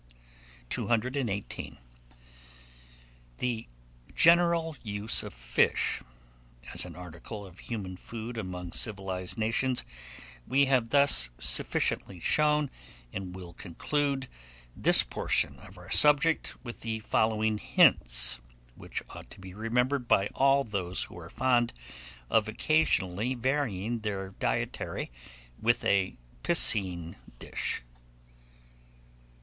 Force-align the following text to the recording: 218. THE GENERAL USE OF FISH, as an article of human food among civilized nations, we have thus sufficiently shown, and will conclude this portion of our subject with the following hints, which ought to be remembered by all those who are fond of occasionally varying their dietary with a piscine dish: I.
218. 0.71 1.77
THE 3.37 3.67
GENERAL 4.15 4.75
USE 4.81 5.21
OF 5.21 5.31
FISH, 5.31 6.01
as 6.73 6.85
an 6.85 6.95
article 6.95 7.45
of 7.45 7.59
human 7.59 7.95
food 7.97 8.35
among 8.35 8.71
civilized 8.71 9.37
nations, 9.37 9.85
we 10.47 10.65
have 10.65 10.89
thus 10.89 11.29
sufficiently 11.37 12.19
shown, 12.19 12.71
and 13.13 13.35
will 13.35 13.53
conclude 13.53 14.27
this 14.75 15.03
portion 15.03 15.59
of 15.59 15.77
our 15.77 15.91
subject 15.91 16.55
with 16.63 16.79
the 16.81 16.97
following 17.01 17.59
hints, 17.59 18.39
which 18.73 19.03
ought 19.11 19.29
to 19.29 19.39
be 19.39 19.53
remembered 19.53 20.07
by 20.07 20.29
all 20.33 20.63
those 20.63 21.03
who 21.03 21.19
are 21.19 21.29
fond 21.29 21.73
of 22.27 22.47
occasionally 22.47 23.35
varying 23.35 23.99
their 23.99 24.29
dietary 24.31 25.11
with 25.61 25.85
a 25.85 26.17
piscine 26.41 27.17
dish: 27.37 27.83
I. 27.95 27.99